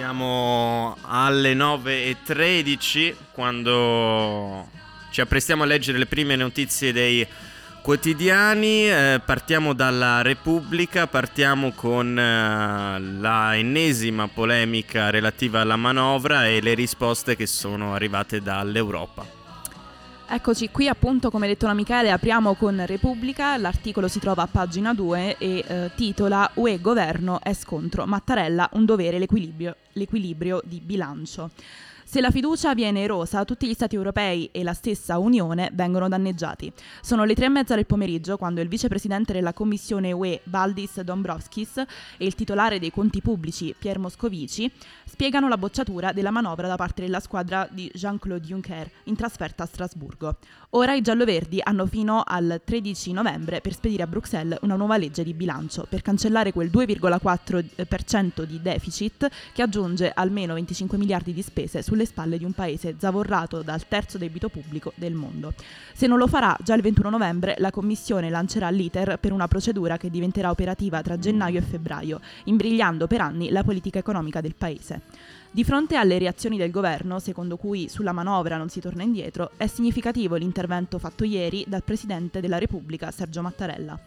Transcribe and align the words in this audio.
Siamo 0.00 0.96
alle 1.02 1.52
9.13 1.52 3.14
quando 3.32 4.66
ci 5.10 5.20
apprestiamo 5.20 5.64
a 5.64 5.66
leggere 5.66 5.98
le 5.98 6.06
prime 6.06 6.36
notizie 6.36 6.90
dei 6.90 7.26
quotidiani. 7.82 8.88
Eh, 8.90 9.20
partiamo 9.22 9.74
dalla 9.74 10.22
Repubblica, 10.22 11.06
partiamo 11.06 11.72
con 11.72 12.18
eh, 12.18 12.98
la 12.98 13.54
ennesima 13.54 14.26
polemica 14.26 15.10
relativa 15.10 15.60
alla 15.60 15.76
manovra 15.76 16.46
e 16.46 16.62
le 16.62 16.72
risposte 16.72 17.36
che 17.36 17.46
sono 17.46 17.92
arrivate 17.92 18.40
dall'Europa. 18.40 19.39
Eccoci 20.32 20.70
qui 20.70 20.86
appunto 20.86 21.28
come 21.28 21.48
detto 21.48 21.66
da 21.66 21.74
Michele 21.74 22.12
apriamo 22.12 22.54
con 22.54 22.86
Repubblica, 22.86 23.56
l'articolo 23.56 24.06
si 24.06 24.20
trova 24.20 24.44
a 24.44 24.46
pagina 24.46 24.94
2 24.94 25.38
e 25.38 25.64
eh, 25.66 25.90
titola 25.96 26.48
UE 26.54 26.80
Governo 26.80 27.40
è 27.42 27.52
scontro, 27.52 28.06
Mattarella 28.06 28.68
un 28.74 28.84
dovere 28.84 29.18
l'equilibrio, 29.18 29.74
l'equilibrio 29.94 30.62
di 30.64 30.78
bilancio. 30.78 31.50
Se 32.10 32.20
la 32.20 32.32
fiducia 32.32 32.74
viene 32.74 33.02
erosa, 33.02 33.44
tutti 33.44 33.68
gli 33.68 33.72
Stati 33.72 33.94
europei 33.94 34.48
e 34.50 34.64
la 34.64 34.72
stessa 34.72 35.18
Unione 35.18 35.70
vengono 35.74 36.08
danneggiati. 36.08 36.72
Sono 37.00 37.22
le 37.22 37.36
tre 37.36 37.44
e 37.44 37.48
mezza 37.50 37.76
del 37.76 37.86
pomeriggio 37.86 38.36
quando 38.36 38.60
il 38.60 38.66
vicepresidente 38.66 39.32
della 39.32 39.52
Commissione 39.52 40.10
UE, 40.10 40.40
Valdis 40.46 41.02
Dombrovskis, 41.02 41.76
e 41.76 42.26
il 42.26 42.34
titolare 42.34 42.80
dei 42.80 42.90
conti 42.90 43.20
pubblici, 43.20 43.76
Pier 43.78 44.00
Moscovici, 44.00 44.68
spiegano 45.04 45.46
la 45.46 45.56
bocciatura 45.56 46.10
della 46.10 46.32
manovra 46.32 46.66
da 46.66 46.74
parte 46.74 47.02
della 47.02 47.20
squadra 47.20 47.68
di 47.70 47.88
Jean-Claude 47.94 48.44
Juncker 48.44 48.90
in 49.04 49.14
trasferta 49.14 49.62
a 49.62 49.66
Strasburgo. 49.66 50.38
Ora 50.70 50.94
i 50.94 51.02
gialloverdi 51.02 51.60
hanno 51.62 51.86
fino 51.86 52.24
al 52.26 52.60
13 52.64 53.12
novembre 53.12 53.60
per 53.60 53.72
spedire 53.72 54.02
a 54.02 54.08
Bruxelles 54.08 54.58
una 54.62 54.74
nuova 54.74 54.96
legge 54.96 55.22
di 55.22 55.32
bilancio 55.32 55.86
per 55.88 56.02
cancellare 56.02 56.52
quel 56.52 56.70
2,4% 56.70 58.42
di 58.42 58.60
deficit 58.60 59.28
che 59.52 59.62
aggiunge 59.62 60.10
almeno 60.12 60.54
25 60.54 60.98
miliardi 60.98 61.32
di 61.32 61.42
spese 61.42 61.82
sulle 61.82 61.98
spalle 62.04 62.38
di 62.38 62.44
un 62.44 62.52
paese 62.52 62.96
zavorrato 62.98 63.62
dal 63.62 63.86
terzo 63.88 64.18
debito 64.18 64.48
pubblico 64.48 64.92
del 64.96 65.14
mondo. 65.14 65.54
Se 65.92 66.06
non 66.06 66.18
lo 66.18 66.26
farà, 66.26 66.56
già 66.62 66.74
il 66.74 66.82
21 66.82 67.10
novembre 67.10 67.54
la 67.58 67.70
Commissione 67.70 68.30
lancerà 68.30 68.68
l'iter 68.70 69.18
per 69.18 69.32
una 69.32 69.48
procedura 69.48 69.96
che 69.96 70.10
diventerà 70.10 70.50
operativa 70.50 71.02
tra 71.02 71.18
gennaio 71.18 71.58
e 71.58 71.62
febbraio, 71.62 72.20
imbrigliando 72.44 73.06
per 73.06 73.20
anni 73.20 73.50
la 73.50 73.62
politica 73.62 73.98
economica 73.98 74.40
del 74.40 74.54
paese. 74.54 75.02
Di 75.52 75.64
fronte 75.64 75.96
alle 75.96 76.18
reazioni 76.18 76.56
del 76.56 76.70
governo, 76.70 77.18
secondo 77.18 77.56
cui 77.56 77.88
sulla 77.88 78.12
manovra 78.12 78.56
non 78.56 78.68
si 78.68 78.80
torna 78.80 79.02
indietro, 79.02 79.50
è 79.56 79.66
significativo 79.66 80.36
l'intervento 80.36 80.98
fatto 80.98 81.24
ieri 81.24 81.64
dal 81.66 81.82
Presidente 81.82 82.40
della 82.40 82.58
Repubblica 82.58 83.10
Sergio 83.10 83.42
Mattarella. 83.42 83.98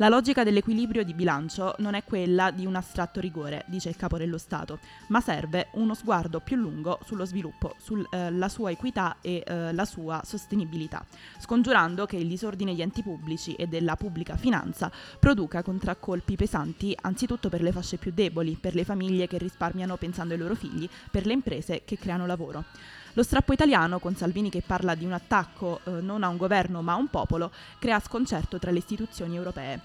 La 0.00 0.08
logica 0.08 0.44
dell'equilibrio 0.44 1.02
di 1.02 1.12
bilancio 1.12 1.74
non 1.78 1.94
è 1.94 2.04
quella 2.04 2.52
di 2.52 2.64
un 2.64 2.76
astratto 2.76 3.18
rigore, 3.18 3.64
dice 3.66 3.88
il 3.88 3.96
capo 3.96 4.16
dello 4.16 4.38
Stato, 4.38 4.78
ma 5.08 5.20
serve 5.20 5.70
uno 5.72 5.92
sguardo 5.92 6.38
più 6.38 6.54
lungo 6.54 7.00
sullo 7.04 7.24
sviluppo, 7.24 7.74
sulla 7.78 8.46
eh, 8.46 8.48
sua 8.48 8.70
equità 8.70 9.16
e 9.20 9.42
eh, 9.44 9.72
la 9.72 9.84
sua 9.84 10.20
sostenibilità, 10.24 11.04
scongiurando 11.40 12.06
che 12.06 12.16
il 12.16 12.28
disordine 12.28 12.70
degli 12.70 12.82
enti 12.82 13.02
pubblici 13.02 13.54
e 13.54 13.66
della 13.66 13.96
pubblica 13.96 14.36
finanza 14.36 14.88
produca 15.18 15.64
contraccolpi 15.64 16.36
pesanti 16.36 16.96
anzitutto 17.00 17.48
per 17.48 17.62
le 17.62 17.72
fasce 17.72 17.96
più 17.96 18.12
deboli, 18.14 18.56
per 18.60 18.76
le 18.76 18.84
famiglie 18.84 19.26
che 19.26 19.38
risparmiano 19.38 19.96
pensando 19.96 20.32
ai 20.32 20.38
loro 20.38 20.54
figli, 20.54 20.88
per 21.10 21.26
le 21.26 21.32
imprese 21.32 21.82
che 21.84 21.98
creano 21.98 22.24
lavoro. 22.24 22.64
Lo 23.18 23.24
strappo 23.24 23.52
italiano, 23.52 23.98
con 23.98 24.14
Salvini 24.14 24.48
che 24.48 24.62
parla 24.64 24.94
di 24.94 25.04
un 25.04 25.10
attacco 25.10 25.80
eh, 25.82 25.90
non 25.90 26.22
a 26.22 26.28
un 26.28 26.36
governo 26.36 26.82
ma 26.82 26.92
a 26.92 26.96
un 26.98 27.08
popolo, 27.08 27.50
crea 27.80 27.98
sconcerto 27.98 28.60
tra 28.60 28.70
le 28.70 28.78
istituzioni 28.78 29.34
europee. 29.34 29.80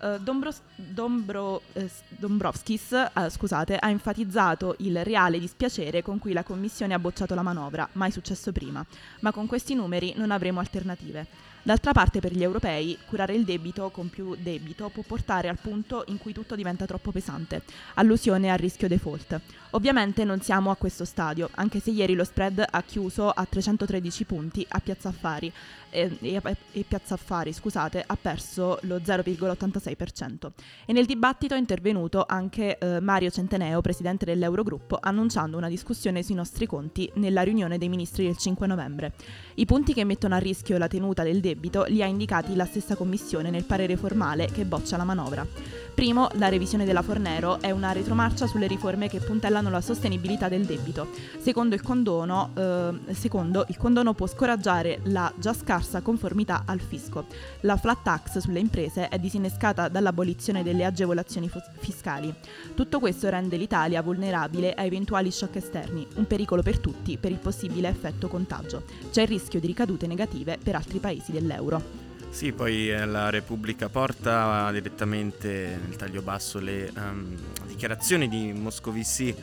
Uh, 0.00 0.18
Dombros- 0.20 0.60
Dombro- 0.76 1.62
eh, 1.72 1.90
Dombrovskis 2.06 3.10
uh, 3.12 3.28
scusate, 3.28 3.74
ha 3.74 3.90
enfatizzato 3.90 4.76
il 4.78 5.02
reale 5.02 5.40
dispiacere 5.40 6.02
con 6.02 6.20
cui 6.20 6.32
la 6.32 6.44
Commissione 6.44 6.94
ha 6.94 7.00
bocciato 7.00 7.34
la 7.34 7.42
manovra, 7.42 7.88
mai 7.94 8.12
successo 8.12 8.52
prima, 8.52 8.86
ma 9.22 9.32
con 9.32 9.48
questi 9.48 9.74
numeri 9.74 10.14
non 10.16 10.30
avremo 10.30 10.60
alternative. 10.60 11.26
D'altra 11.62 11.92
parte 11.92 12.20
per 12.20 12.32
gli 12.32 12.42
europei 12.42 12.96
curare 13.06 13.34
il 13.34 13.44
debito 13.44 13.90
con 13.90 14.08
più 14.08 14.34
debito 14.38 14.88
può 14.88 15.02
portare 15.06 15.48
al 15.48 15.58
punto 15.60 16.04
in 16.06 16.18
cui 16.18 16.32
tutto 16.32 16.54
diventa 16.54 16.86
troppo 16.86 17.10
pesante, 17.10 17.62
allusione 17.94 18.50
al 18.50 18.58
rischio 18.58 18.88
default. 18.88 19.40
Ovviamente 19.72 20.24
non 20.24 20.40
siamo 20.40 20.70
a 20.70 20.76
questo 20.76 21.04
stadio, 21.04 21.50
anche 21.56 21.80
se 21.80 21.90
ieri 21.90 22.14
lo 22.14 22.24
spread 22.24 22.64
ha 22.70 22.82
chiuso 22.82 23.28
a 23.28 23.44
313 23.44 24.24
punti 24.24 24.64
a 24.66 24.80
Piazza 24.80 25.10
Affari 25.10 25.52
e, 25.90 26.16
e, 26.20 26.40
e 26.72 26.84
Piazza 26.88 27.14
Affari 27.14 27.52
scusate, 27.52 28.02
ha 28.06 28.16
perso 28.16 28.78
lo 28.82 28.96
0,86%. 28.96 30.50
E 30.86 30.92
nel 30.94 31.04
dibattito 31.04 31.54
è 31.54 31.58
intervenuto 31.58 32.24
anche 32.26 32.78
eh, 32.78 33.00
Mario 33.00 33.30
Centeneo, 33.30 33.82
presidente 33.82 34.24
dell'Eurogruppo, 34.24 34.98
annunciando 35.00 35.58
una 35.58 35.68
discussione 35.68 36.22
sui 36.22 36.34
nostri 36.34 36.64
conti 36.64 37.10
nella 37.14 37.42
riunione 37.42 37.76
dei 37.76 37.90
ministri 37.90 38.24
del 38.24 38.38
5 38.38 38.66
novembre. 38.66 39.12
I 39.54 39.66
punti 39.66 39.92
che 39.92 40.04
mettono 40.04 40.34
a 40.34 40.38
rischio 40.38 40.78
la 40.78 40.88
tenuta 40.88 41.22
del 41.22 41.40
debito 41.40 41.47
li 41.88 42.02
ha 42.02 42.06
indicati 42.06 42.54
la 42.56 42.64
stessa 42.64 42.96
Commissione 42.96 43.50
nel 43.50 43.64
parere 43.64 43.96
formale 43.96 44.46
che 44.46 44.64
boccia 44.64 44.96
la 44.96 45.04
manovra. 45.04 45.46
Primo, 45.98 46.28
la 46.34 46.48
revisione 46.48 46.84
della 46.84 47.02
Fornero 47.02 47.60
è 47.60 47.72
una 47.72 47.90
retromarcia 47.90 48.46
sulle 48.46 48.68
riforme 48.68 49.08
che 49.08 49.18
puntellano 49.18 49.68
la 49.68 49.80
sostenibilità 49.80 50.48
del 50.48 50.64
debito. 50.64 51.08
Secondo 51.40 51.74
il 51.74 51.82
condono, 51.82 52.52
eh, 52.54 53.14
secondo, 53.14 53.64
il 53.66 53.76
condono 53.76 54.14
può 54.14 54.28
scoraggiare 54.28 55.00
la 55.06 55.32
già 55.36 55.52
scarsa 55.52 56.00
conformità 56.00 56.62
al 56.66 56.78
fisco. 56.78 57.26
La 57.62 57.76
flat 57.76 58.04
tax 58.04 58.38
sulle 58.38 58.60
imprese 58.60 59.08
è 59.08 59.18
disinnescata 59.18 59.88
dall'abolizione 59.88 60.62
delle 60.62 60.84
agevolazioni 60.84 61.50
fiscali. 61.80 62.32
Tutto 62.76 63.00
questo 63.00 63.28
rende 63.28 63.56
l'Italia 63.56 64.00
vulnerabile 64.00 64.74
a 64.74 64.84
eventuali 64.84 65.32
shock 65.32 65.56
esterni, 65.56 66.06
un 66.14 66.28
pericolo 66.28 66.62
per 66.62 66.78
tutti 66.78 67.16
per 67.18 67.32
il 67.32 67.38
possibile 67.38 67.88
effetto 67.88 68.28
contagio. 68.28 68.84
C'è 69.10 69.22
il 69.22 69.28
rischio 69.28 69.58
di 69.58 69.66
ricadute 69.66 70.06
negative 70.06 70.58
per 70.62 70.76
altri 70.76 71.00
paesi 71.00 71.32
dell'euro. 71.32 72.07
Sì, 72.30 72.52
poi 72.52 72.90
eh, 72.90 73.04
la 73.04 73.30
Repubblica 73.30 73.88
porta 73.88 74.70
direttamente 74.70 75.78
nel 75.84 75.96
taglio 75.96 76.22
basso 76.22 76.60
le 76.60 76.92
um, 76.94 77.36
dichiarazioni 77.66 78.28
di 78.28 78.52
Moscovici 78.52 79.34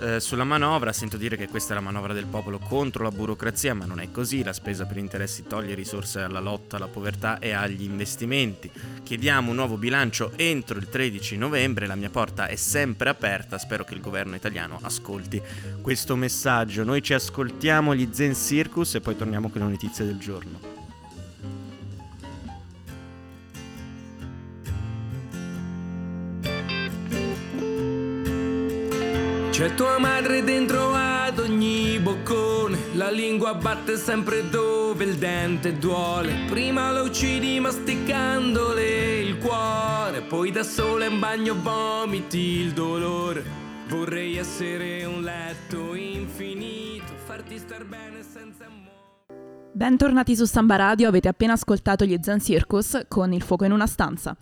eh, 0.00 0.18
sulla 0.18 0.44
manovra. 0.44 0.92
Sento 0.92 1.16
dire 1.16 1.36
che 1.36 1.48
questa 1.48 1.72
è 1.72 1.74
la 1.74 1.82
manovra 1.82 2.12
del 2.12 2.26
popolo 2.26 2.58
contro 2.58 3.04
la 3.04 3.10
burocrazia, 3.10 3.74
ma 3.74 3.84
non 3.84 4.00
è 4.00 4.10
così. 4.10 4.42
La 4.42 4.52
spesa 4.52 4.86
per 4.86 4.96
interessi 4.96 5.44
toglie 5.46 5.74
risorse 5.74 6.20
alla 6.20 6.40
lotta 6.40 6.76
alla 6.76 6.88
povertà 6.88 7.38
e 7.38 7.52
agli 7.52 7.82
investimenti. 7.82 8.70
Chiediamo 9.02 9.50
un 9.50 9.56
nuovo 9.56 9.76
bilancio 9.76 10.32
entro 10.36 10.78
il 10.78 10.88
13 10.88 11.36
novembre. 11.36 11.86
La 11.86 11.96
mia 11.96 12.10
porta 12.10 12.46
è 12.46 12.56
sempre 12.56 13.10
aperta. 13.10 13.58
Spero 13.58 13.84
che 13.84 13.94
il 13.94 14.00
governo 14.00 14.34
italiano 14.34 14.78
ascolti 14.82 15.40
questo 15.80 16.16
messaggio. 16.16 16.82
Noi 16.82 17.02
ci 17.02 17.14
ascoltiamo 17.14 17.94
gli 17.94 18.08
Zen 18.10 18.34
Circus 18.34 18.94
e 18.94 19.00
poi 19.00 19.16
torniamo 19.16 19.50
con 19.50 19.60
le 19.60 19.68
notizie 19.68 20.04
del 20.04 20.18
giorno. 20.18 20.79
C'è 29.50 29.74
tua 29.74 29.98
madre 29.98 30.44
dentro 30.44 30.94
ad 30.94 31.38
ogni 31.40 31.98
boccone, 31.98 32.94
la 32.94 33.10
lingua 33.10 33.52
batte 33.54 33.96
sempre 33.96 34.48
dove 34.48 35.04
il 35.04 35.16
dente 35.16 35.76
duole. 35.76 36.44
Prima 36.48 36.92
lo 36.92 37.02
uccidi 37.02 37.58
masticandole 37.58 39.18
il 39.18 39.38
cuore, 39.38 40.22
poi 40.22 40.52
da 40.52 40.62
sola 40.62 41.04
in 41.04 41.18
bagno 41.18 41.60
vomiti 41.60 42.38
il 42.38 42.72
dolore. 42.72 43.44
Vorrei 43.88 44.36
essere 44.36 45.04
un 45.04 45.20
letto 45.22 45.94
infinito, 45.94 47.12
farti 47.26 47.58
star 47.58 47.84
bene 47.84 48.22
senza 48.22 48.64
amore. 48.64 49.72
Bentornati 49.72 50.36
su 50.36 50.44
Samba 50.44 50.76
Radio, 50.76 51.08
avete 51.08 51.28
appena 51.28 51.54
ascoltato 51.54 52.04
gli 52.04 52.16
Zen 52.22 52.40
Circus 52.40 53.02
con 53.08 53.32
Il 53.32 53.42
fuoco 53.42 53.64
in 53.64 53.72
una 53.72 53.86
stanza. 53.86 54.36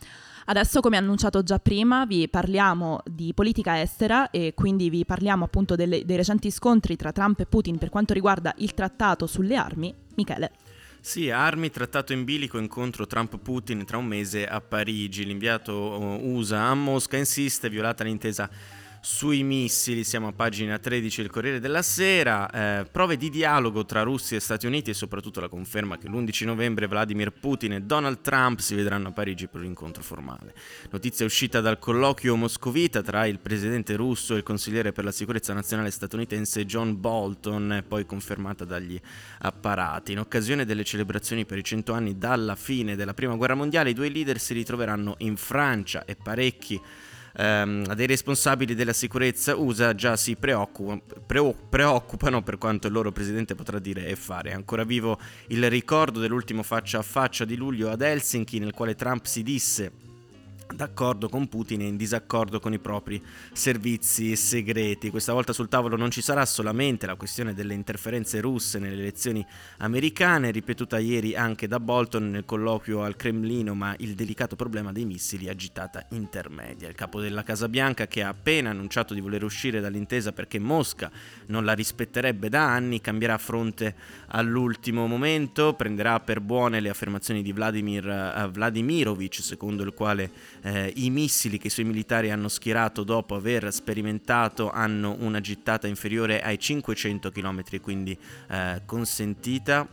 Adesso, 0.51 0.81
come 0.81 0.97
annunciato 0.97 1.43
già 1.43 1.59
prima, 1.59 2.07
vi 2.07 2.27
parliamo 2.27 3.01
di 3.05 3.35
politica 3.35 3.83
estera 3.83 4.31
e 4.31 4.55
quindi 4.55 4.89
vi 4.89 5.05
parliamo 5.05 5.45
appunto 5.45 5.77
delle, 5.77 6.07
dei 6.07 6.17
recenti 6.17 6.51
scontri 6.51 6.97
tra 6.97 7.13
Trump 7.13 7.41
e 7.41 7.45
Putin 7.45 7.77
per 7.77 7.91
quanto 7.91 8.15
riguarda 8.15 8.55
il 8.57 8.73
trattato 8.73 9.27
sulle 9.27 9.57
armi. 9.57 9.95
Michele. 10.15 10.53
Sì, 11.01 11.29
armi, 11.29 11.71
trattato 11.71 12.15
in 12.15 12.25
bilico, 12.25 12.57
incontro 12.59 13.07
Trump-Putin 13.07 13.85
tra 13.85 13.99
un 13.99 14.07
mese 14.07 14.47
a 14.47 14.63
Parigi. 14.63 15.27
L'inviato 15.27 15.75
USA 15.75 16.69
a 16.69 16.75
Mosca 16.75 17.19
insiste, 17.19 17.69
violata 17.69 18.03
l'intesa 18.03 18.49
sui 19.01 19.43
missili, 19.43 20.05
siamo 20.05 20.29
a 20.29 20.33
pagina 20.33 20.79
13 20.79 21.23
del 21.23 21.31
Corriere 21.31 21.61
della 21.61 21.83
Sera, 21.83 22.51
eh, 22.51 22.85
prove 22.85 23.17
di 23.17 23.31
dialogo 23.31 23.85
tra 23.85 24.03
Russia 24.03 24.37
e 24.37 24.41
Stati 24.41 24.67
Uniti 24.67 24.91
e 24.91 24.95
soprattutto 24.95 25.41
la 25.41 25.49
conferma 25.49 25.99
che 25.99 26.09
l'11 26.09 26.45
novembre 26.45 26.87
Vladimir 26.87 27.33
Putin 27.33 27.75
e 27.75 27.81
Donald 27.83 28.21
Trump 28.21 28.59
si 28.59 28.75
vedranno 28.75 29.09
a 29.09 29.13
Parigi 29.13 29.47
per 29.47 29.61
un 29.61 29.67
incontro 29.67 30.03
formale. 30.03 30.55
Notizia 30.91 31.25
uscita 31.25 31.61
dal 31.61 31.79
colloquio 31.79 32.37
moscovita 32.37 33.03
tra 33.03 33.27
il 33.27 33.39
presidente 33.39 33.97
russo 33.97 34.35
e 34.35 34.39
il 34.39 34.43
consigliere 34.43 34.93
per 34.93 35.05
la 35.05 35.13
sicurezza 35.13 35.53
nazionale 35.53 35.91
statunitense 35.91 36.67
John 36.67 37.01
Bolton, 37.01 37.85
poi 37.87 38.05
confermata 38.05 38.65
dagli 38.65 39.01
apparati. 39.41 40.13
In 40.13 40.19
occasione 40.19 40.65
delle 40.65 40.85
celebrazioni 40.85 41.45
per 41.45 41.59
i 41.59 41.65
100 41.65 41.93
anni 41.93 42.19
dalla 42.19 42.57
fine 42.57 42.97
della 42.97 43.15
Prima 43.15 43.37
Guerra 43.37 43.55
Mondiale, 43.55 43.91
i 43.91 43.95
due 43.95 44.09
leader 44.09 44.39
si 44.39 44.55
ritroveranno 44.55 45.15
in 45.19 45.37
Francia 45.37 46.05
e 46.05 46.17
parecchi 46.17 46.81
ehm, 47.39 47.95
dei 47.95 48.07
responsabili 48.07 48.75
della 48.75 48.93
sicurezza 48.93 49.57
USA 49.57 49.95
già 49.95 50.17
si 50.17 50.37
preoccupano, 50.37 51.03
preoccupano 51.69 52.43
per 52.43 52.59
quanto 52.59 52.89
il 52.89 52.93
loro 52.93 53.13
presidente 53.13 53.55
potrà 53.55 53.79
dire 53.79 54.07
e 54.07 54.17
fare. 54.17 54.51
È 54.51 54.55
ancora 54.55 54.85
vivo 54.85 55.19
il 55.49 55.69
ricordo 55.71 56.19
dell'ultimo 56.19 56.63
faccia 56.63 56.99
a 56.99 57.03
faccia 57.03 57.45
di 57.45 57.57
luglio 57.57 57.91
ad 57.91 58.03
Helsinki 58.03 58.59
nel 58.59 58.73
quale 58.73 58.95
Trump 58.95 59.25
si 59.25 59.43
disse 59.43 60.07
d'accordo 60.75 61.29
con 61.29 61.49
Putin 61.49 61.81
e 61.81 61.87
in 61.87 61.97
disaccordo 61.97 62.61
con 62.61 62.73
i 62.73 62.79
propri 62.79 63.23
servizi 63.53 64.37
segreti. 64.37 65.11
Questa 65.11 65.33
volta 65.33 65.53
sul 65.53 65.69
tavolo 65.69 65.97
non 65.97 66.11
ci 66.11 66.21
sarà 66.21 66.45
solamente 66.45 67.07
la 67.07 67.17
questione 67.17 67.55
delle 67.55 67.75
interferenze 67.75 68.41
russe 68.41 68.79
nelle 68.79 69.01
elezioni 69.01 69.45
americane, 69.79 70.51
ripetuta 70.51 70.99
ieri 70.99 71.35
anche 71.35 71.67
da 71.67 71.81
Bolton 71.81 72.31
nel 72.31 72.45
colloquio 72.45 73.03
al 73.03 73.17
Cremlino, 73.17 73.75
ma 73.75 73.95
il 73.99 74.15
delicato 74.15 74.57
problema 74.57 74.93
dei 74.93 75.05
missili 75.05 75.49
agitata 75.49 76.07
intermedia. 76.11 76.89
Il 76.89 76.95
capo 76.95 77.21
della 77.21 77.43
Casa 77.43 77.69
Bianca, 77.69 78.07
che 78.07 78.23
ha 78.23 78.29
appena 78.29 78.71
annunciato 78.71 79.15
di 79.15 79.21
voler 79.21 79.45
uscire 79.45 79.81
dall'intesa 79.81 80.33
perché 80.33 80.59
Mosca 80.59 81.11
non 81.47 81.65
la 81.65 81.73
rispetterebbe 81.73 82.49
da 82.49 82.67
anni, 82.69 83.01
cambierà 83.01 83.39
fronte 83.39 83.95
all'ultimo 84.29 85.07
momento, 85.07 85.75
prenderà 85.75 86.21
per 86.21 86.41
buone 86.41 86.81
le 86.81 86.89
affermazioni 86.89 87.43
di 87.43 87.53
Vladimir 87.53 88.05
uh, 88.05 88.51
Vladimirovich, 88.51 89.41
secondo 89.43 89.83
il 89.83 89.93
quale 89.95 90.31
eh, 90.63 90.93
i 90.97 91.11
missili 91.11 91.59
che 91.59 91.69
i 91.69 91.71
suoi 91.71 91.87
militari 91.87 92.31
hanno 92.31 92.49
schierato 92.49 93.05
dopo 93.05 93.35
aver 93.35 93.73
sperimentato 93.73 94.71
hanno 94.71 95.17
una 95.21 95.41
gittata 95.41 95.87
inferiore 95.87 96.43
ai 96.43 96.59
500 96.59 97.31
km, 97.31 97.81
quindi 97.81 98.17
eh, 98.49 98.83
consentita. 98.85 99.87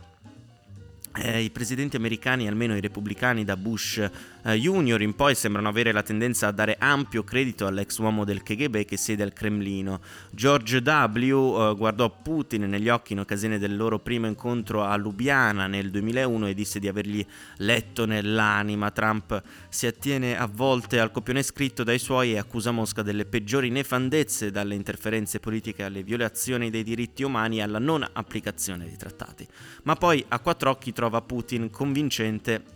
Eh, 1.18 1.42
I 1.42 1.50
presidenti 1.50 1.96
americani, 1.96 2.46
almeno 2.46 2.76
i 2.76 2.80
repubblicani 2.80 3.42
da 3.44 3.56
Bush 3.56 4.10
eh, 4.46 4.54
Junior 4.60 5.02
in 5.02 5.16
poi 5.16 5.34
sembrano 5.34 5.68
avere 5.68 5.90
la 5.90 6.04
tendenza 6.04 6.46
a 6.46 6.52
dare 6.52 6.76
ampio 6.78 7.24
credito 7.24 7.66
all'ex 7.66 7.98
uomo 7.98 8.24
del 8.24 8.44
KGB 8.44 8.84
che 8.84 8.96
siede 8.96 9.24
al 9.24 9.32
Cremlino. 9.32 10.00
George 10.30 10.78
W. 10.78 11.70
Eh, 11.70 11.74
guardò 11.76 12.08
Putin 12.22 12.62
negli 12.62 12.88
occhi 12.88 13.14
in 13.14 13.20
occasione 13.20 13.58
del 13.58 13.76
loro 13.76 13.98
primo 13.98 14.28
incontro 14.28 14.84
a 14.84 14.94
Lubiana 14.94 15.66
nel 15.66 15.90
2001 15.90 16.46
e 16.46 16.54
disse 16.54 16.78
di 16.78 16.86
avergli 16.86 17.26
letto 17.56 18.06
nell'anima. 18.06 18.92
Trump 18.92 19.42
si 19.68 19.88
attiene 19.88 20.38
a 20.38 20.46
volte 20.46 21.00
al 21.00 21.10
copione 21.10 21.42
scritto 21.42 21.82
dai 21.82 21.98
suoi 21.98 22.32
e 22.32 22.38
accusa 22.38 22.70
Mosca 22.70 23.02
delle 23.02 23.24
peggiori 23.24 23.70
nefandezze, 23.70 24.52
dalle 24.52 24.76
interferenze 24.76 25.40
politiche 25.40 25.82
alle 25.82 26.04
violazioni 26.04 26.70
dei 26.70 26.84
diritti 26.84 27.24
umani 27.24 27.60
alla 27.60 27.80
non 27.80 28.06
applicazione 28.12 28.84
dei 28.84 28.96
trattati. 28.96 29.44
Ma 29.82 29.96
poi 29.96 30.24
a 30.28 30.38
quattro 30.38 30.70
occhi 30.70 30.92
trova 30.92 31.20
Putin 31.20 31.68
convincente 31.68 32.75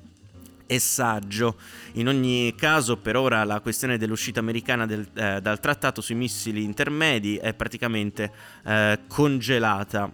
e 0.70 0.78
saggio. 0.78 1.56
In 1.94 2.06
ogni 2.06 2.54
caso, 2.54 2.96
per 2.96 3.16
ora, 3.16 3.42
la 3.42 3.58
questione 3.58 3.98
dell'uscita 3.98 4.38
americana 4.38 4.86
del, 4.86 5.04
eh, 5.14 5.40
dal 5.40 5.58
trattato 5.58 6.00
sui 6.00 6.14
missili 6.14 6.62
intermedi 6.62 7.36
è 7.38 7.54
praticamente 7.54 8.30
eh, 8.64 9.00
congelata. 9.08 10.12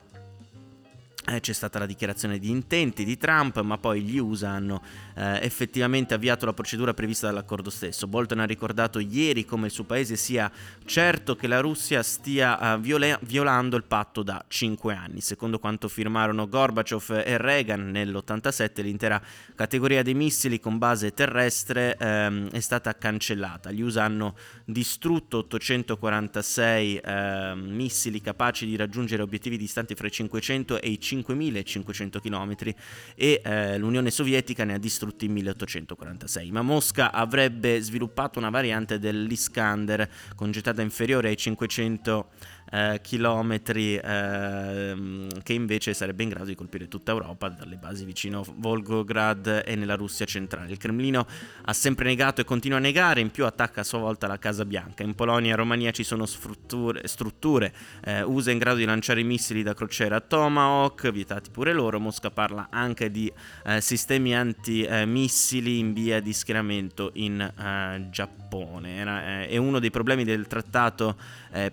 Eh, 1.29 1.41
c'è 1.41 1.53
stata 1.53 1.81
la 1.81 1.87
dichiarazione 1.87 2.39
di 2.39 2.51
intenti 2.51 3.05
di 3.05 3.17
Trump, 3.17 3.61
ma 3.63 3.79
poi 3.79 4.03
gli 4.03 4.17
USA 4.17 4.51
hanno 4.51 4.81
eh, 5.17 5.41
effettivamente 5.43 6.15
avviato 6.15 6.47
la 6.47 6.53
procedura 6.53 6.95
prevista 6.95 7.27
dall'accordo 7.27 7.69
stesso. 7.69 8.07
Bolton 8.07 8.39
ha 8.39 8.45
ricordato 8.45 9.01
ieri 9.01 9.45
come 9.45 9.67
il 9.67 9.73
suo 9.73 9.83
paese 9.83 10.15
sia 10.15 10.49
certo 10.85 11.35
che 11.35 11.49
la 11.49 11.59
Russia 11.59 12.05
stia 12.05 12.75
uh, 12.75 12.81
viola- 12.81 13.19
violando 13.23 13.77
il 13.77 13.83
patto 13.83 14.23
da 14.23 14.45
5 14.47 14.95
anni. 14.95 15.21
Secondo 15.21 15.59
quanto 15.59 15.89
firmarono 15.89 16.49
Gorbaciov 16.49 17.23
e 17.25 17.37
Reagan 17.39 17.91
nell'87, 17.91 18.83
l'intera 18.83 19.21
categoria 19.57 20.05
dei 20.05 20.15
missili 20.15 20.61
con 20.61 20.79
base 20.79 21.13
terrestre 21.13 21.97
ehm, 21.97 22.51
è 22.51 22.61
stata 22.61 22.97
cancellata. 22.97 23.73
Gli 23.73 23.81
USA 23.81 24.05
hanno 24.05 24.37
distrutto 24.65 25.39
846 25.39 26.97
eh, 26.99 27.55
missili 27.57 28.21
capaci 28.21 28.65
di 28.65 28.77
raggiungere 28.77 29.23
obiettivi 29.23 29.57
distanti 29.57 29.97
fra 29.97 30.07
i 30.07 30.13
500 30.13 30.81
e 30.81 30.89
i 30.89 31.01
500 31.01 31.16
5.500 31.19 32.21
km 32.21 32.75
e 33.15 33.41
eh, 33.45 33.79
l'Unione 33.79 34.11
Sovietica 34.11 34.65
ne 34.65 34.75
ha 34.75 34.79
distrutti 34.79 35.29
1.846, 35.29 36.51
ma 36.51 36.63
Mosca 36.63 37.13
avrebbe 37.13 37.81
sviluppato 37.81 38.39
una 38.39 38.51
variante 38.51 38.99
dell'Iskander 38.99 40.09
con 40.35 40.51
gettata 40.51 40.83
inferiore 40.83 41.29
ai 41.29 41.37
500 41.37 42.29
eh, 42.71 43.01
chilometri 43.03 43.97
eh, 43.97 45.27
che 45.43 45.53
invece 45.53 45.95
sarebbe 45.95 46.23
in 46.23 46.31
grado 46.31 46.47
di 46.47 46.55
colpire 46.55 46.89
tutta 46.89 47.13
Europa 47.13 47.49
dalle 47.49 47.77
basi 47.77 48.05
vicino 48.05 48.45
Volgograd 48.57 49.63
e 49.65 49.77
nella 49.77 49.95
Russia 49.95 50.27
centrale. 50.27 50.73
Il 50.73 50.79
Cremlino 50.79 51.27
ha 51.65 51.73
sempre 51.73 52.07
negato 52.07 52.41
e 52.41 52.45
continua 52.45 52.79
a 52.79 52.81
negare, 52.81 53.21
in 53.21 53.31
più 53.31 53.45
attacca 53.45 53.83
a 53.83 53.85
sua 53.85 53.99
volta 53.99 54.27
la 54.27 54.39
Casa 54.39 54.65
Bianca. 54.65 55.03
In 55.03 55.15
Polonia 55.15 55.53
e 55.53 55.57
Romania 55.57 55.91
ci 55.91 56.05
sono 56.05 56.27
strutture 56.27 57.73
eh, 58.05 58.23
USA 58.23 58.51
in 58.51 58.59
grado 58.59 58.79
di 58.79 58.85
lanciare 58.85 59.23
missili 59.23 59.63
da 59.63 59.75
crociera 59.75 60.21
Tomahawk, 60.21 61.11
vietati 61.11 61.51
pure 61.51 61.73
loro. 61.73 62.01
Mosca 62.01 62.31
parla 62.31 62.69
anche 62.71 63.11
di 63.11 63.33
eh, 63.65 63.81
sistemi 63.81 64.35
antimissili 64.35 65.79
in 65.79 65.93
via 65.93 66.21
di 66.21 66.33
schieramento 66.33 67.11
in 67.15 67.41
eh, 67.41 68.09
Giappone. 68.11 68.97
Era, 68.97 69.47
è 69.47 69.57
uno 69.57 69.79
dei 69.79 69.91
problemi 69.91 70.25
del 70.25 70.47
trattato 70.47 71.17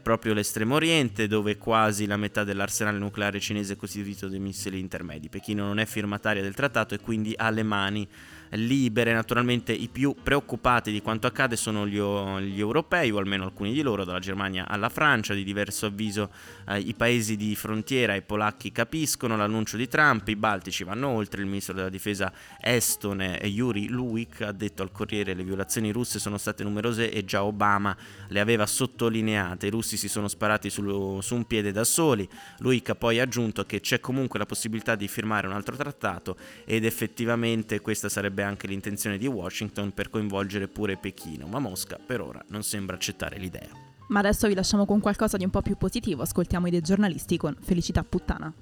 proprio 0.01 0.33
l'estremo 0.33 0.75
Oriente, 0.75 1.27
dove 1.27 1.57
quasi 1.57 2.05
la 2.05 2.17
metà 2.17 2.43
dell'arsenale 2.43 2.97
nucleare 2.97 3.39
cinese 3.39 3.73
è 3.73 3.75
costituito 3.75 4.27
dai 4.27 4.39
missili 4.39 4.79
intermedi. 4.79 5.29
Pechino 5.29 5.65
non 5.65 5.79
è 5.79 5.85
firmataria 5.85 6.41
del 6.41 6.53
trattato 6.53 6.93
e 6.93 6.99
quindi 6.99 7.33
ha 7.35 7.49
le 7.49 7.63
mani 7.63 8.07
libere. 8.53 9.13
Naturalmente 9.13 9.71
i 9.71 9.87
più 9.87 10.15
preoccupati 10.21 10.91
di 10.91 11.01
quanto 11.01 11.27
accade 11.27 11.55
sono 11.55 11.87
gli, 11.87 11.99
gli 11.99 12.59
europei, 12.59 13.11
o 13.11 13.17
almeno 13.17 13.43
alcuni 13.43 13.73
di 13.73 13.81
loro, 13.81 14.03
dalla 14.03 14.19
Germania 14.19 14.67
alla 14.67 14.89
Francia. 14.89 15.33
Di 15.33 15.43
diverso 15.43 15.85
avviso 15.85 16.31
eh, 16.67 16.79
i 16.79 16.93
paesi 16.93 17.35
di 17.35 17.55
frontiera, 17.55 18.15
i 18.15 18.21
polacchi 18.21 18.71
capiscono 18.71 19.35
l'annuncio 19.35 19.77
di 19.77 19.87
Trump, 19.87 20.27
i 20.27 20.35
baltici 20.35 20.83
vanno 20.83 21.09
oltre. 21.09 21.41
Il 21.41 21.47
ministro 21.47 21.73
della 21.73 21.89
difesa 21.89 22.31
estone 22.59 23.39
Yuri 23.43 23.87
Luik 23.89 24.41
ha 24.41 24.51
detto 24.51 24.81
al 24.81 24.91
Corriere 24.91 25.33
le 25.33 25.43
violazioni 25.43 25.91
russe 25.91 26.19
sono 26.19 26.37
state 26.37 26.63
numerose 26.63 27.11
e 27.11 27.25
già 27.25 27.43
Obama 27.43 27.95
le 28.27 28.39
aveva 28.39 28.65
sottolineate. 28.65 29.67
I 29.67 29.69
russi 29.69 29.97
si 29.97 30.07
sono 30.07 30.27
sparati 30.27 30.69
su, 30.69 31.19
su 31.21 31.35
un 31.35 31.45
piede 31.45 31.71
da 31.71 31.83
soli. 31.83 32.27
Luik 32.59 32.89
ha 32.89 32.95
poi 32.95 33.19
aggiunto 33.19 33.65
che 33.65 33.79
c'è 33.79 33.99
comunque 33.99 34.39
la 34.39 34.45
possibilità 34.45 34.95
di 34.95 35.07
firmare 35.07 35.47
un 35.47 35.53
altro 35.53 35.75
trattato 35.75 36.37
ed 36.65 36.85
effettivamente 36.85 37.81
questa 37.81 38.09
sarebbe 38.09 38.42
anche 38.43 38.67
l'intenzione 38.67 39.17
di 39.17 39.27
Washington 39.27 39.93
per 39.93 40.09
coinvolgere 40.09 40.67
pure 40.67 40.97
Pechino, 40.97 41.47
ma 41.47 41.59
Mosca 41.59 41.97
per 41.97 42.21
ora 42.21 42.43
non 42.49 42.63
sembra 42.63 42.95
accettare 42.95 43.37
l'idea. 43.37 43.69
Ma 44.09 44.19
adesso 44.19 44.47
vi 44.47 44.53
lasciamo 44.53 44.85
con 44.85 44.99
qualcosa 44.99 45.37
di 45.37 45.43
un 45.43 45.49
po' 45.49 45.61
più 45.61 45.77
positivo, 45.77 46.21
ascoltiamo 46.21 46.67
i 46.67 46.71
dei 46.71 46.81
giornalisti 46.81 47.37
con 47.37 47.55
Felicità 47.59 48.03
Puttana. 48.03 48.53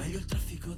Medio 0.00 0.18
el 0.18 0.26
tráfico 0.26 0.74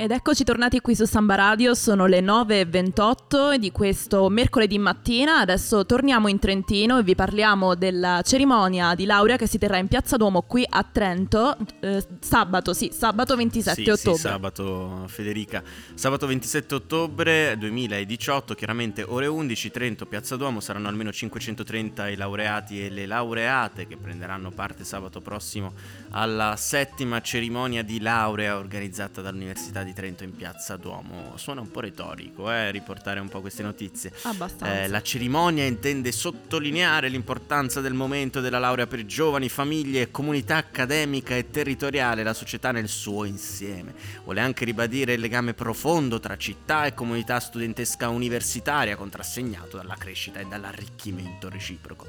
Ed 0.00 0.12
eccoci 0.12 0.44
tornati 0.44 0.80
qui 0.80 0.94
su 0.94 1.04
Samba 1.04 1.34
Radio, 1.34 1.74
sono 1.74 2.06
le 2.06 2.20
9.28 2.20 3.56
di 3.56 3.70
questo 3.70 4.30
mercoledì 4.30 4.78
mattina, 4.78 5.40
adesso 5.40 5.84
torniamo 5.84 6.28
in 6.28 6.38
Trentino 6.38 6.96
e 6.96 7.02
vi 7.02 7.14
parliamo 7.14 7.74
della 7.74 8.22
cerimonia 8.24 8.94
di 8.94 9.04
laurea 9.04 9.36
che 9.36 9.46
si 9.46 9.58
terrà 9.58 9.76
in 9.76 9.88
Piazza 9.88 10.16
Duomo 10.16 10.40
qui 10.40 10.64
a 10.66 10.82
Trento 10.90 11.54
eh, 11.80 12.02
sabato, 12.18 12.72
sì, 12.72 12.90
sabato 12.94 13.36
27 13.36 13.82
sì, 13.82 13.90
ottobre. 13.90 14.14
Sì, 14.14 14.20
sabato 14.20 15.04
Federica, 15.06 15.62
sabato 15.92 16.26
27 16.26 16.74
ottobre 16.76 17.58
2018, 17.58 18.54
chiaramente 18.54 19.02
ore 19.02 19.26
11, 19.26 19.70
Trento, 19.70 20.06
Piazza 20.06 20.36
Duomo, 20.36 20.60
saranno 20.60 20.88
almeno 20.88 21.12
530 21.12 22.08
i 22.08 22.16
laureati 22.16 22.86
e 22.86 22.88
le 22.88 23.04
laureate 23.04 23.86
che 23.86 23.98
prenderanno 23.98 24.50
parte 24.50 24.82
sabato 24.82 25.20
prossimo 25.20 25.74
alla 26.12 26.56
settima 26.56 27.20
cerimonia 27.20 27.82
di 27.82 28.00
laurea 28.00 28.56
organizzata 28.56 29.20
dall'Università 29.20 29.82
di 29.82 29.88
di 29.90 29.92
Trento 29.92 30.24
in 30.24 30.34
piazza 30.34 30.76
Duomo. 30.76 31.36
Suona 31.36 31.60
un 31.60 31.70
po' 31.70 31.80
retorico, 31.80 32.50
eh, 32.50 32.70
riportare 32.70 33.20
un 33.20 33.28
po' 33.28 33.40
queste 33.40 33.62
notizie. 33.62 34.12
Abbastanza. 34.22 34.82
Eh, 34.82 34.88
la 34.88 35.02
cerimonia 35.02 35.64
intende 35.64 36.12
sottolineare 36.12 37.08
l'importanza 37.08 37.80
del 37.80 37.94
momento 37.94 38.40
della 38.40 38.58
laurea 38.58 38.86
per 38.86 39.04
giovani, 39.04 39.48
famiglie, 39.48 40.10
comunità 40.10 40.56
accademica 40.56 41.34
e 41.34 41.50
territoriale, 41.50 42.22
la 42.22 42.34
società 42.34 42.70
nel 42.70 42.88
suo 42.88 43.24
insieme. 43.24 43.94
Vuole 44.24 44.40
anche 44.40 44.64
ribadire 44.64 45.14
il 45.14 45.20
legame 45.20 45.54
profondo 45.54 46.20
tra 46.20 46.36
città 46.36 46.86
e 46.86 46.94
comunità 46.94 47.40
studentesca 47.40 48.08
universitaria, 48.08 48.96
contrassegnato 48.96 49.76
dalla 49.76 49.96
crescita 49.96 50.38
e 50.38 50.46
dall'arricchimento 50.46 51.48
reciproco. 51.48 52.06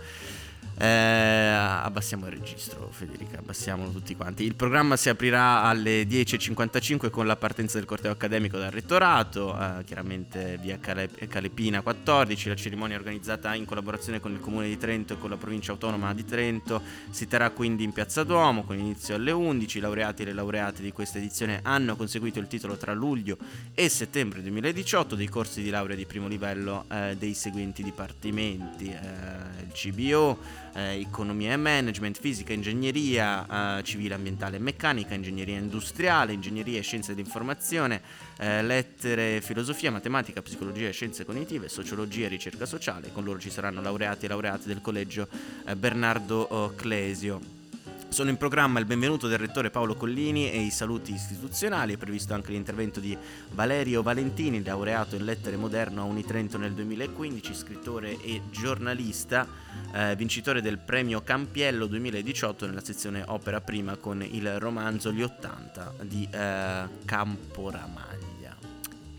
Eh, 0.82 0.88
abbassiamo 0.88 2.26
il 2.26 2.32
registro, 2.32 2.90
Federica, 2.90 3.38
abbassiamolo 3.38 3.92
tutti 3.92 4.16
quanti. 4.16 4.44
Il 4.46 4.56
programma 4.56 4.96
si 4.96 5.10
aprirà 5.10 5.62
alle 5.62 6.06
10.55 6.06 7.12
con 7.12 7.28
la 7.28 7.36
partenza 7.36 7.78
del 7.78 7.86
corteo 7.86 8.10
accademico 8.10 8.58
dal 8.58 8.72
rettorato, 8.72 9.56
eh, 9.56 9.84
chiaramente 9.84 10.58
via 10.60 10.80
Calep- 10.80 11.28
Calepina 11.28 11.82
14. 11.82 12.50
La 12.50 12.56
cerimonia 12.56 12.98
organizzata 12.98 13.54
in 13.54 13.66
collaborazione 13.66 14.20
con 14.20 14.32
il 14.32 14.40
Comune 14.40 14.70
di 14.70 14.78
Trento 14.80 15.14
e 15.14 15.20
con 15.20 15.30
la 15.30 15.38
provincia 15.38 15.72
autonoma 15.72 16.16
di 16.16 16.26
Trento 16.26 16.82
si 17.12 17.28
terrà 17.28 17.52
quindi 17.52 17.84
in 17.84 17.92
Piazza 17.94 18.24
Duomo 18.24 18.64
con 18.64 18.76
inizio 18.76 19.14
alle 19.14 19.30
11. 19.30 19.78
I 19.78 19.82
laureati 19.82 20.24
e 20.24 20.26
le 20.26 20.34
laureate 20.34 20.82
di 20.82 20.92
questa 20.92 21.20
edizione 21.20 21.60
hanno 21.62 21.96
conseguito 21.96 22.40
il 22.40 22.48
titolo 22.48 22.76
tra 22.76 22.94
luglio 22.94 23.38
e 23.76 23.88
settembre 23.88 24.42
2018 24.42 25.14
dei 25.14 25.28
corsi 25.28 25.62
di 25.62 25.70
laurea 25.70 25.96
di 25.96 26.08
primo 26.08 26.28
livello 26.28 26.86
eh, 26.90 27.16
dei 27.20 27.36
seguenti 27.36 27.84
dipartimenti: 27.84 28.90
eh, 28.90 29.64
il 29.64 29.72
CBO 29.74 30.70
eh, 30.74 31.00
economia 31.00 31.54
e 31.54 31.58
management, 31.58 32.20
fisica, 32.20 32.54
ingegneria 32.54 33.78
eh, 33.80 33.84
civile, 33.84 34.14
ambientale 34.14 34.58
e 34.58 34.60
meccanica, 34.60 35.14
ingegneria 35.14 35.58
industriale, 35.58 36.34
ingegneria 36.34 36.80
e 36.80 36.82
scienze 36.82 37.14
dell'informazione, 37.14 38.02
eh, 38.38 38.62
lettere, 38.62 39.42
filosofia, 39.42 39.92
matematica, 39.92 40.42
psicologia 40.42 40.88
e 40.88 40.92
scienze 40.92 41.26
cognitive, 41.26 41.70
sociologia 41.70 42.26
e 42.26 42.30
ricerca 42.30 42.66
sociale. 42.66 43.12
Con 43.12 43.24
loro 43.24 43.40
ci 43.40 43.50
saranno 43.50 43.82
laureati 43.82 44.26
e 44.26 44.28
laureate 44.30 44.68
del 44.68 44.82
collegio 44.82 45.28
eh, 45.66 45.76
Bernardo 45.76 46.74
Clesio. 46.76 47.61
Sono 48.12 48.30
in 48.30 48.36
programma 48.36 48.78
il 48.78 48.86
benvenuto 48.86 49.30
del 49.30 49.38
rettore 49.38 49.70
Paolo 49.70 49.96
Collini 49.96 50.52
e 50.52 50.60
i 50.60 50.70
saluti 50.70 51.14
istituzionali. 51.14 51.94
È 51.94 51.98
previsto 51.98 52.34
anche 52.34 52.52
l'intervento 52.52 53.00
di 53.00 53.18
Valerio 53.52 54.02
Valentini, 54.02 54.62
laureato 54.62 55.16
in 55.16 55.24
lettere 55.24 55.56
moderno 55.56 56.02
a 56.02 56.04
Unitrento 56.04 56.58
nel 56.58 56.74
2015, 56.74 57.56
scrittore 57.56 58.22
e 58.22 58.42
giornalista, 58.52 59.48
eh, 59.94 60.18
vincitore 60.18 60.62
del 60.62 60.78
premio 60.78 61.22
Campiello 61.24 61.88
2018 61.88 62.66
nella 62.66 62.84
sezione 62.84 63.24
Opera 63.28 63.62
Prima 63.62 63.96
con 63.96 64.22
il 64.22 64.60
romanzo 64.60 65.14
Gli 65.14 65.24
80 65.24 65.94
di 66.02 66.28
eh, 66.30 66.84
Camporamaglia. 67.06 68.31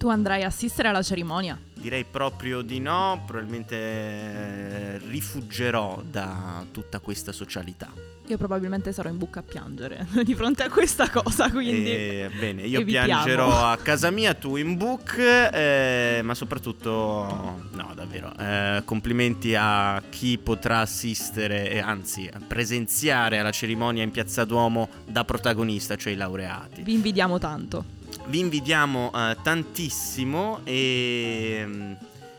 Tu 0.02 0.08
andrai 0.08 0.42
a 0.42 0.48
assistere 0.48 0.88
alla 0.88 1.00
cerimonia? 1.00 1.56
Direi 1.74 2.02
proprio 2.02 2.62
di 2.62 2.80
no, 2.80 3.22
probabilmente 3.24 3.76
eh, 3.76 4.98
rifuggerò 4.98 6.02
da 6.04 6.66
tutta 6.72 6.98
questa 6.98 7.30
socialità. 7.30 7.88
Io 8.26 8.36
probabilmente 8.36 8.92
sarò 8.92 9.08
in 9.08 9.16
buca 9.16 9.38
a 9.38 9.42
piangere 9.44 10.08
di 10.24 10.34
fronte 10.34 10.64
a 10.64 10.70
questa 10.70 11.08
cosa, 11.08 11.48
quindi... 11.52 11.88
Eh, 11.88 12.30
bene, 12.36 12.62
io 12.62 12.80
evitiamo. 12.80 13.06
piangerò 13.06 13.62
a 13.70 13.76
casa 13.76 14.10
mia, 14.10 14.34
tu 14.34 14.56
in 14.56 14.76
book, 14.76 15.16
eh, 15.18 16.20
ma 16.24 16.34
soprattutto... 16.34 17.68
No, 17.70 17.92
davvero. 17.94 18.36
Eh, 18.36 18.82
complimenti 18.84 19.54
a 19.54 20.02
chi 20.10 20.36
potrà 20.36 20.80
assistere, 20.80 21.80
anzi, 21.80 22.28
presenziare 22.48 23.38
alla 23.38 23.52
cerimonia 23.52 24.02
in 24.02 24.10
Piazza 24.10 24.44
Duomo 24.44 24.88
da 25.06 25.24
protagonista, 25.24 25.94
cioè 25.94 26.12
i 26.12 26.16
laureati. 26.16 26.82
Vi 26.82 26.92
invidiamo 26.92 27.38
tanto. 27.38 28.00
Vi 28.26 28.38
invidiamo 28.38 29.10
eh, 29.14 29.36
tantissimo 29.42 30.60
e 30.64 31.64
mm, 31.66 31.92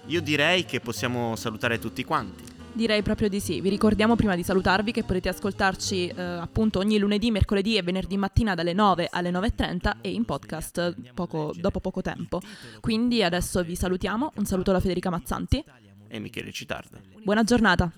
io 0.08 0.22
direi 0.22 0.66
che 0.66 0.80
possiamo 0.80 1.36
salutare 1.36 1.80
tutti 1.80 2.04
quanti. 2.04 2.52
Direi 2.72 3.04
proprio 3.04 3.30
di 3.30 3.40
sì. 3.40 3.62
Vi 3.62 3.70
ricordiamo 3.70 4.16
prima 4.16 4.36
di 4.36 4.42
salutarvi 4.42 4.92
che 4.92 5.04
potete 5.04 5.30
ascoltarci 5.30 6.08
eh, 6.08 6.22
appunto 6.22 6.80
ogni 6.80 6.98
lunedì, 6.98 7.30
mercoledì 7.30 7.78
e 7.78 7.84
venerdì 7.84 8.18
mattina 8.18 8.56
dalle 8.56 8.74
9 8.74 9.10
alle 9.12 9.30
9.30 9.30 9.98
e 10.02 10.12
in 10.12 10.26
podcast 10.26 10.96
poco, 11.14 11.54
dopo 11.56 11.80
poco 11.80 12.02
tempo. 12.02 12.42
Quindi 12.80 13.22
adesso 13.22 13.64
vi 13.64 13.76
salutiamo. 13.76 14.32
Un 14.36 14.46
saluto 14.46 14.72
da 14.72 14.80
Federica 14.80 15.12
Mazzanti 15.12 15.64
e 16.08 16.20
Michele 16.20 16.52
Citarda. 16.52 17.00
Buona 17.24 17.44
giornata. 17.44 17.92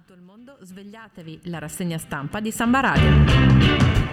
Svegliatevi 0.61 1.41
la 1.43 1.59
rassegna 1.59 1.97
stampa 1.97 2.41
di 2.41 2.51
Samba 2.51 2.79
Radio. 2.81 4.04